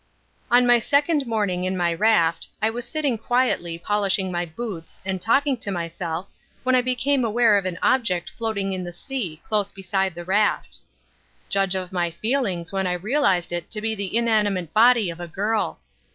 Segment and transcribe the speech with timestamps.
[0.49, 5.21] On my second morning on my raft I was sitting quietly polishing my boots and
[5.21, 6.25] talking to myself
[6.63, 10.79] when I became aware of an object floating in the sea close beside the raft.
[11.49, 15.27] Judge of my feelings when I realized it to be the inanimate body of a
[15.27, 15.79] girl.